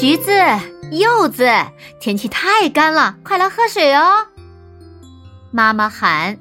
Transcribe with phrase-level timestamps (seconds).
[0.00, 0.32] 橘子、
[0.92, 1.46] 柚子，
[2.00, 4.26] 天气太干了，快来喝水哦！
[5.50, 6.38] 妈妈喊：“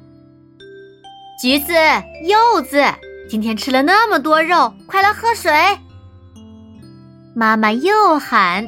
[1.44, 1.74] 橘子、
[2.24, 2.82] 柚子，
[3.30, 5.52] 今天吃了那么多肉，快来喝水！”
[7.36, 8.66] 妈妈又喊：“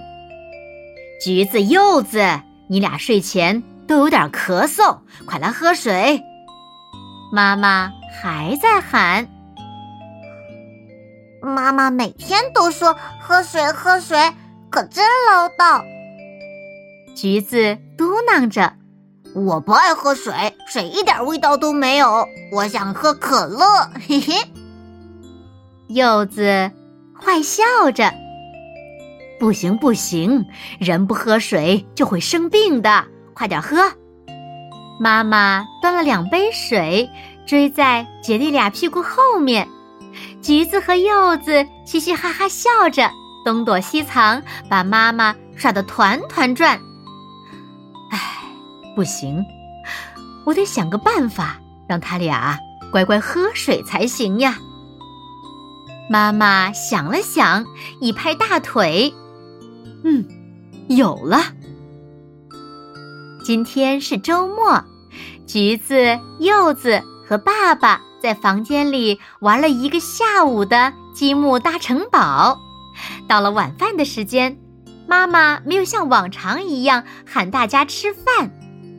[1.23, 6.21] 橘子、柚子，你俩睡前都有点咳嗽，快来喝水！”
[7.31, 7.89] 妈妈
[8.21, 9.25] 还在喊
[11.41, 14.19] ：“妈妈每天都说喝水，喝水。”
[14.71, 15.83] 可真唠叨，
[17.13, 18.73] 橘子嘟囔着
[19.35, 20.33] ：“我不爱喝水，
[20.65, 22.25] 水一点味道都没有。
[22.53, 23.65] 我想喝可乐。”
[24.07, 24.33] 嘿嘿。
[25.89, 26.71] 柚子
[27.21, 28.13] 坏笑着
[29.41, 30.45] ：“不行不行，
[30.79, 33.75] 人不喝水就会生病的，快点喝。”
[35.01, 37.09] 妈妈端了两杯水，
[37.45, 39.67] 追在姐弟俩屁股后面。
[40.41, 43.11] 橘子和柚子嘻嘻哈哈笑着。
[43.43, 46.79] 东躲西藏，把妈妈耍得团团转。
[48.11, 48.19] 唉，
[48.95, 49.43] 不行，
[50.45, 52.57] 我得想个办法让他俩
[52.91, 54.57] 乖乖喝水才行呀。
[56.09, 57.65] 妈妈想了想，
[57.99, 59.13] 一拍大腿
[60.03, 60.27] ：“嗯，
[60.89, 61.41] 有了！
[63.45, 64.83] 今天是周末，
[65.47, 72.59] 橘子、柚子和爸爸在房间里玩了一个下午的积木搭城堡。”
[73.27, 74.57] 到了晚饭的时间，
[75.07, 78.51] 妈妈没有像往常一样喊大家吃饭，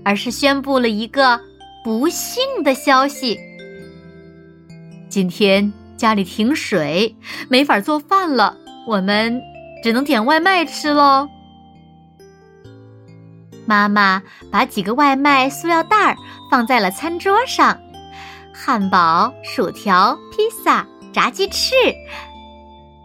[0.05, 1.41] 而是宣布了一个
[1.85, 3.39] 不幸的消息：
[5.09, 7.15] 今天家里停水，
[7.49, 9.41] 没法做饭了，我们
[9.83, 11.29] 只能点外卖吃喽。
[13.65, 14.21] 妈妈
[14.51, 16.17] 把几个外卖塑料袋儿
[16.51, 17.79] 放在了餐桌上，
[18.53, 21.75] 汉堡、薯条、披萨、炸鸡翅。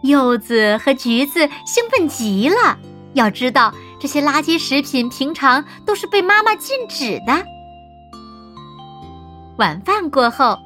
[0.02, 2.78] 柚子和橘子兴奋极了。
[3.14, 7.44] 要知道，这些垃圾食品平常都是被妈妈禁止的。
[9.56, 10.56] 晚饭过后，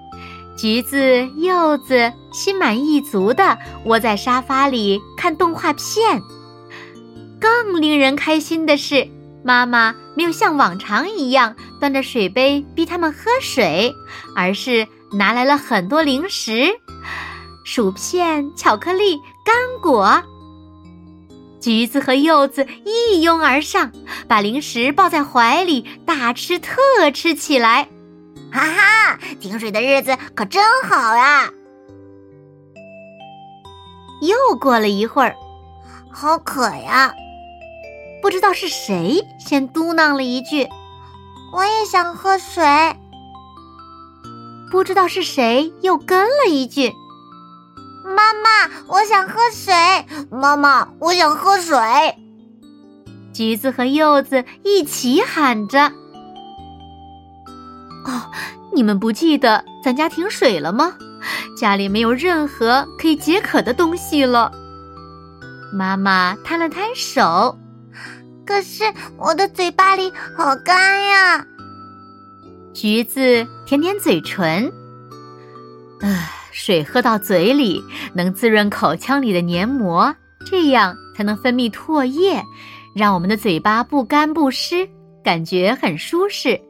[0.59, 6.21] 橘子、柚子心满意足的窝在沙发里看动画片。
[7.41, 9.09] 更令人开心的是，
[9.43, 13.95] 妈妈没有像往常一样端着水杯逼他们喝水，
[14.37, 16.69] 而是拿来了很多零食。
[17.65, 20.23] 薯片、巧克力、干果，
[21.61, 23.93] 橘子和柚子一拥而上，
[24.27, 26.77] 把零食抱在怀里，大吃特
[27.13, 27.89] 吃起来。
[28.53, 31.51] 哈哈，停水的日子可真好呀！
[34.21, 35.35] 又过了一会儿，
[36.13, 37.15] 好渴呀！
[38.21, 40.69] 不知道是谁先嘟囔了一句
[41.55, 42.65] ：“我也想喝水。”
[44.71, 46.93] 不知道是谁又跟了一句。
[48.05, 49.73] 妈妈，我想喝水。
[50.31, 51.77] 妈妈，我想喝水。
[53.33, 55.87] 橘子和柚子一起喊着
[58.05, 58.31] ：“哦，
[58.75, 60.95] 你们不记得咱家停水了吗？
[61.57, 64.51] 家里没有任何可以解渴的东西了。”
[65.73, 67.57] 妈妈摊了摊手，
[68.45, 71.47] 可是我的嘴巴里好干呀。
[72.75, 74.71] 橘子舔舔嘴唇，
[76.01, 76.32] 唉。
[76.53, 77.83] 水喝到嘴里，
[78.15, 80.15] 能滋润口腔里的黏膜，
[80.49, 82.45] 这样才能分泌唾液，
[82.95, 84.89] 让我们的嘴巴不干不湿，
[85.25, 86.61] 感觉很舒适。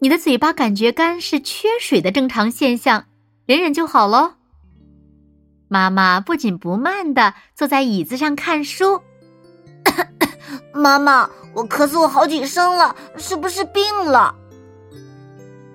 [0.00, 3.04] 你的嘴巴感觉干是缺水的正常现象，
[3.46, 4.32] 忍忍就好喽。
[5.68, 9.00] 妈妈不紧不慢地坐在椅子上看书。
[10.74, 14.34] 妈妈，我咳嗽好几声了，是不是病了？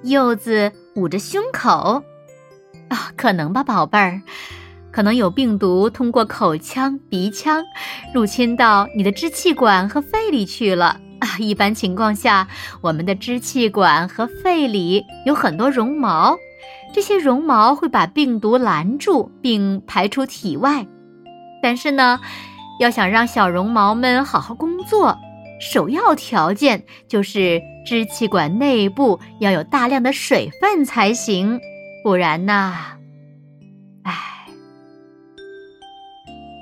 [0.04, 2.04] 柚子捂着胸口。
[2.90, 4.22] 啊，可能吧，宝贝儿，
[4.92, 7.64] 可能有病毒通过口腔、鼻腔
[8.14, 11.38] 入侵到你的支气管和肺里去了啊。
[11.40, 12.48] 一般情况下，
[12.82, 16.38] 我们的支气管和肺里有很多绒毛，
[16.94, 20.86] 这些绒毛会把病毒拦住并排出体外。
[21.62, 22.20] 但是呢，
[22.80, 25.18] 要想让小绒毛们好好工作，
[25.60, 31.60] 首要条件就是支气管内部要有大量的水分才行。
[32.08, 32.74] 不然呐，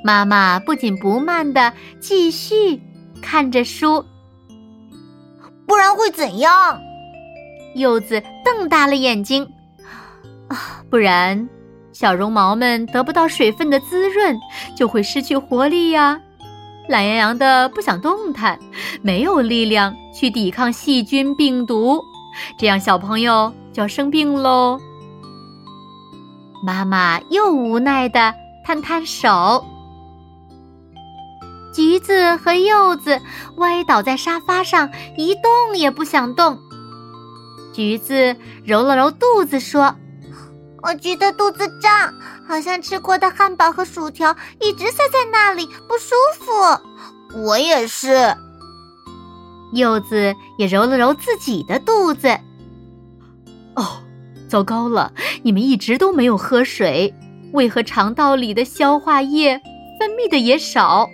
[0.03, 2.81] 妈妈不紧不慢的继续
[3.21, 4.03] 看着书，
[5.67, 6.81] 不然会怎样？
[7.75, 9.47] 柚子瞪大了眼睛，
[10.47, 11.47] 啊，不然
[11.93, 14.35] 小绒毛们得不到水分的滋润，
[14.75, 16.19] 就会失去活力呀，
[16.89, 18.57] 懒洋洋的不想动弹，
[19.03, 22.01] 没有力量去抵抗细菌病毒，
[22.57, 24.81] 这样小朋友就要生病喽。
[26.65, 28.33] 妈妈又无奈的
[28.65, 29.63] 摊摊手。
[31.71, 33.21] 橘子和柚子
[33.57, 36.57] 歪倒在沙发上，一动也不想动。
[37.71, 38.35] 橘子
[38.65, 39.95] 揉了揉肚子，说
[40.81, 42.11] ：“我觉得肚子胀，
[42.47, 46.51] 好像吃过的汉堡和薯条一直塞在那里，不舒服。”
[47.45, 48.33] 我也是。
[49.73, 52.29] 柚子也揉了揉自己的肚子。
[53.75, 53.97] 哦，
[54.55, 55.11] 糟糕了！
[55.43, 57.13] 你们一直都没有喝水，
[57.51, 59.61] 为何肠道里的消化液
[59.99, 61.09] 分泌的也少？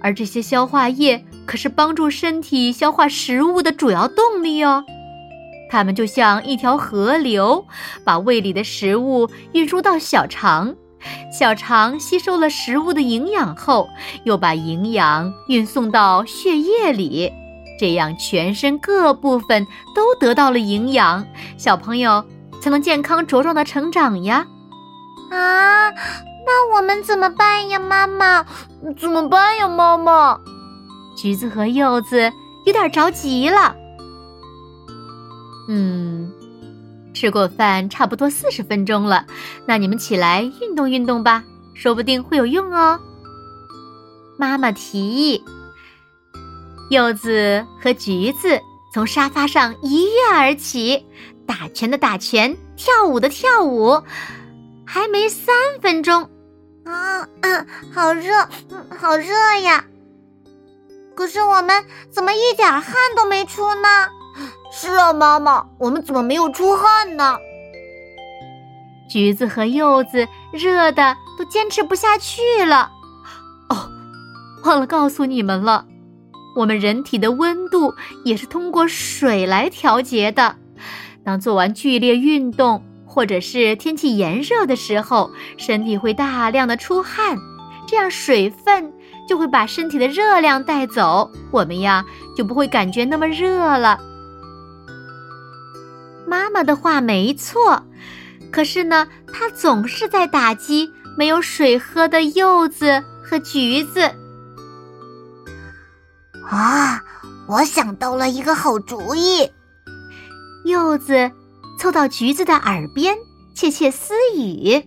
[0.00, 4.82] 而这些消化液可是帮助身体消化食物的主要动力哦，
[5.70, 7.66] 它们就像一条河流，
[8.06, 10.74] 把胃里的食物运输到小肠，
[11.30, 13.86] 小肠吸收了食物的营养后，
[14.24, 17.30] 又把营养运送到血液里，
[17.78, 21.26] 这样全身各部分都得到了营养，
[21.58, 22.24] 小朋友
[22.62, 24.46] 才能健康茁壮的成长呀。
[25.32, 25.90] 啊！
[26.44, 28.46] 那我们怎么办呀，妈妈？
[28.96, 30.38] 怎么办呀，妈妈？
[31.16, 32.32] 橘子和柚子
[32.64, 33.74] 有点着急了。
[35.68, 36.32] 嗯，
[37.12, 39.26] 吃过饭差不多四十分钟了，
[39.66, 41.42] 那你们起来运动运动吧，
[41.74, 43.00] 说不定会有用哦。
[44.38, 45.42] 妈妈提议。
[46.90, 48.60] 柚子和橘子
[48.92, 51.06] 从沙发上一跃而起，
[51.46, 54.02] 打拳的打拳，跳舞的跳舞。
[54.84, 56.28] 还没三分钟，
[56.84, 57.26] 啊，
[57.94, 58.46] 好热，
[58.98, 59.82] 好热呀！
[61.14, 63.88] 可是我们怎么一点汗都没出呢？
[64.70, 67.38] 是啊，妈妈，我们怎么没有出汗呢？
[69.08, 72.90] 橘子和柚子热的都坚持不下去了。
[73.70, 73.88] 哦，
[74.64, 75.86] 忘了告诉你们了，
[76.56, 77.94] 我们人体的温度
[78.24, 80.56] 也是通过水来调节的。
[81.24, 82.82] 当做完剧烈运动。
[83.04, 87.36] 或者是天气炎热的时候，身体会大量的出汗，
[87.86, 88.90] 这样水分
[89.28, 92.02] 就会把身体的热量带走，我们呀
[92.34, 94.00] 就不会感觉那么热了。
[96.26, 97.82] 妈妈的话没错，
[98.50, 104.10] 可是呢，她总是在打击没有水喝的柚子和橘子。
[106.48, 107.04] 啊，
[107.46, 109.50] 我想到了一个好主意，
[110.64, 111.30] 柚子。
[111.78, 113.16] 凑到橘子的耳边
[113.54, 114.84] 窃窃私语。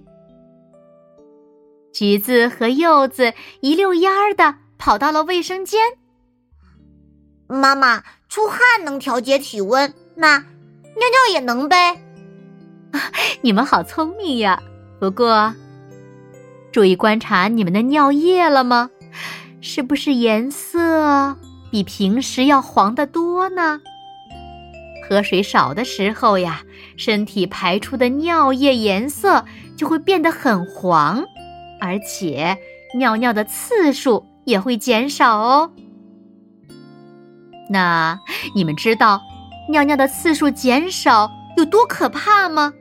[1.91, 5.81] 橘子和柚子一溜烟儿的跑到了卫生间。
[7.47, 10.45] 妈妈，出汗能调节体温，那尿
[10.95, 12.01] 尿也能呗？
[13.41, 14.61] 你们好聪明呀！
[14.99, 15.53] 不过，
[16.71, 18.89] 注意观察你们的尿液了吗？
[19.59, 21.35] 是不是颜色
[21.71, 23.81] 比平时要黄得多呢？
[25.07, 26.61] 喝水少的时候呀，
[26.97, 29.45] 身体排出的尿液颜色
[29.77, 31.23] 就会变得很黄，
[31.79, 32.57] 而且
[32.97, 35.71] 尿尿的次数也会减少哦。
[37.69, 38.19] 那
[38.55, 39.21] 你们知道
[39.69, 42.73] 尿尿的次数减少有多可怕吗？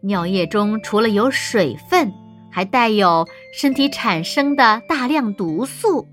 [0.00, 2.12] 尿液中除了有水分，
[2.50, 6.06] 还带有身体产生的大量毒素。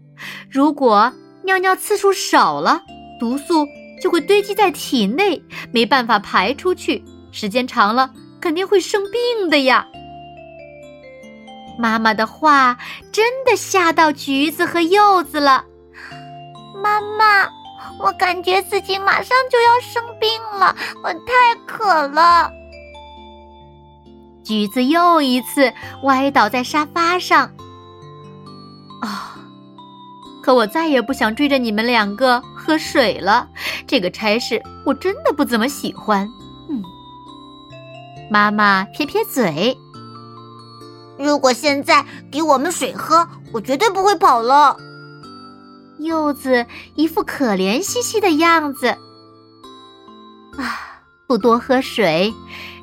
[0.50, 1.12] 如果
[1.43, 2.81] 尿尿次数少了，
[3.19, 3.65] 毒素。
[4.01, 5.41] 就会堆积在体内，
[5.72, 9.86] 没办法排出去，时间长了肯定会生病的呀。
[11.77, 12.77] 妈妈的话
[13.12, 15.63] 真的吓到橘子和柚子了。
[16.82, 17.48] 妈妈，
[18.01, 20.29] 我感觉自己马上就要生病
[20.60, 22.51] 了，我太渴了。
[24.44, 25.72] 橘子又一次
[26.03, 27.51] 歪倒在沙发上。
[29.01, 29.36] 啊！
[30.41, 33.49] 可我再也不想追着你们两个喝水了。
[33.88, 36.29] 这个差事我真的不怎么喜欢。
[36.69, 36.83] 嗯，
[38.29, 39.75] 妈妈撇撇嘴。
[41.17, 44.77] 如果现在给我们水喝，我绝对不会跑了。
[45.97, 48.89] 柚子一副可怜兮兮的样子。
[50.55, 52.31] 啊，不多喝水，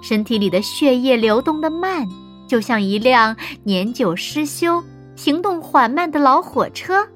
[0.02, 2.08] 身体里的血液流动的慢，
[2.48, 4.82] 就像一辆年久失修、
[5.14, 7.06] 行动缓慢的老火车。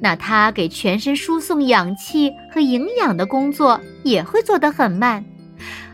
[0.00, 5.24] 那它给全身输送氧气和营养的工作也会做得很慢，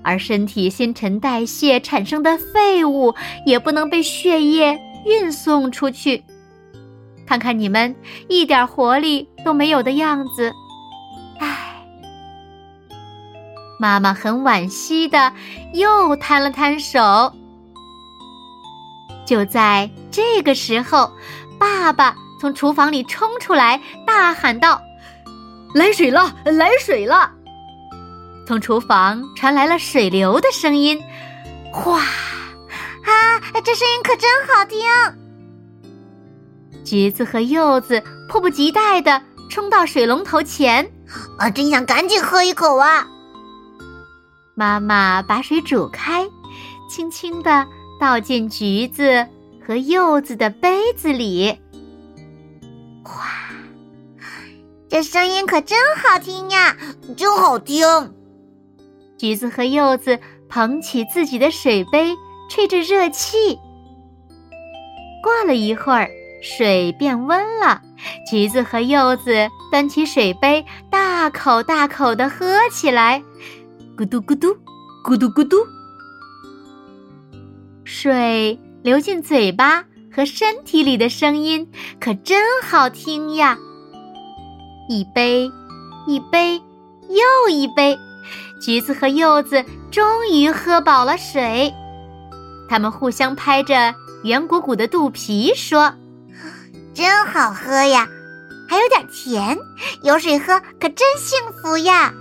[0.02, 6.22] 而身体新陈代谢产生的废物也不能被血液运送出去。
[7.26, 7.94] 看看你们
[8.28, 10.52] 一点活力都没有的样子，
[11.40, 11.74] 唉。
[13.80, 15.32] 妈妈很惋惜的
[15.74, 17.32] 又摊了摊手。
[19.26, 21.10] 就在这个时候，
[21.58, 24.80] 爸爸从厨房里冲出来，大喊道
[25.74, 27.28] ：“来水了，来水了！”
[28.46, 31.02] 从厨房传来了水流的声音，
[31.72, 31.98] 哗！
[31.98, 34.78] 啊，这声音可真好听！
[36.84, 40.88] 橘子和柚子迫不及待的冲到水龙头前，
[41.38, 43.08] 啊，真想赶紧喝一口啊！
[44.54, 46.24] 妈妈把水煮开，
[46.88, 47.66] 轻轻的
[48.00, 49.26] 倒进橘子
[49.66, 51.58] 和柚子的杯子里，
[53.06, 53.24] 哗！
[54.88, 56.76] 这声音可真好听呀，
[57.16, 58.12] 真好听！
[59.16, 62.14] 橘子和柚子捧起自己的水杯，
[62.50, 63.58] 吹着热气。
[65.22, 66.10] 过了一会儿，
[66.42, 67.80] 水变温了，
[68.30, 73.22] 橘子和柚子端起水杯，大口大口的喝起来，
[73.96, 74.48] 咕嘟咕嘟，
[75.04, 75.56] 咕嘟咕嘟。
[77.84, 79.84] 水流进嘴巴
[80.16, 81.70] 和身体里的声音
[82.00, 83.58] 可真好听呀！
[84.88, 85.50] 一杯，
[86.06, 86.54] 一杯，
[87.10, 87.98] 又一杯。
[88.58, 91.70] 橘子和柚子终于喝饱了水，
[92.66, 93.94] 他们互相拍着
[94.24, 95.92] 圆鼓鼓的肚皮，说
[96.94, 98.08] ：“真好喝呀，
[98.66, 99.58] 还有点甜，
[100.02, 102.14] 有水喝可真幸福呀！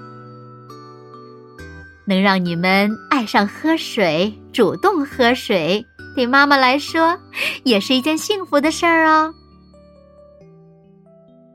[2.03, 7.19] 能让你们爱上喝水，主动喝水，对妈妈来说
[7.63, 9.33] 也是一件幸福的事儿哦。”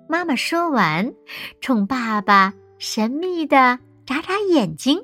[0.08, 1.12] 妈妈说完，
[1.60, 3.78] 冲爸爸神秘的。
[4.06, 5.00] 眨眨眼睛，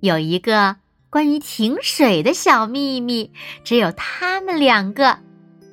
[0.00, 0.74] 有一个
[1.10, 3.30] 关于停水的小秘密，
[3.62, 5.16] 只有他们两个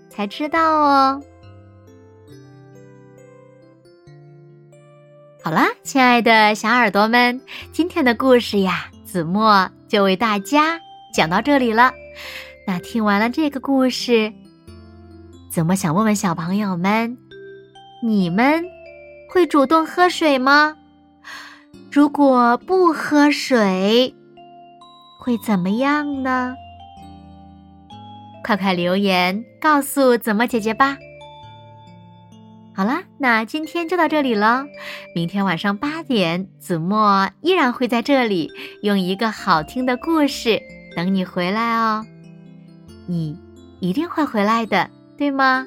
[0.07, 1.19] 才知道哦。
[5.43, 10.79] 好啦，亲爱的小耳朵们，今天的故事呀，子墨就为大家
[11.17, 11.95] 讲到这里了。
[12.67, 14.31] 那听完了这个故事，
[15.49, 17.17] 子墨想问问小朋友们：
[18.03, 18.63] 你们
[19.27, 20.77] 会主动喝水吗？
[21.91, 24.13] 如果不喝水，
[25.19, 26.53] 会怎么样呢？
[28.43, 30.99] 快快留言告诉子墨姐姐吧。
[32.75, 34.67] 好啦，那今天就到这里了。
[35.15, 38.51] 明天晚上八点，子墨依然会在这里，
[38.83, 40.61] 用一个好听的故事
[40.97, 42.03] 等你回来哦。
[43.05, 43.37] 你
[43.79, 45.63] 一定会回来的，对吗？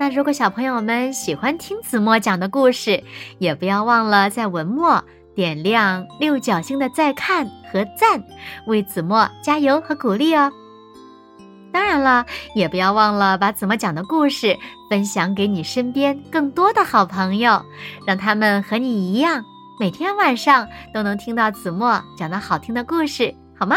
[0.00, 3.00] 那如果小朋友们喜欢听子墨讲的故事，
[3.38, 5.00] 也不要忘了在文末
[5.36, 8.20] 点亮六角星的再看和赞，
[8.66, 10.52] 为子墨加油和鼓励哦。
[11.72, 14.58] 当然了，也不要忘了把子墨讲的故事
[14.90, 17.64] 分享给你身边更多的好朋友，
[18.04, 19.44] 让他们和你一样，
[19.78, 23.76] 每天晚上都能听到子墨讲的好听的故事，好吗？